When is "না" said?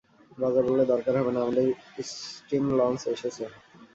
1.33-1.39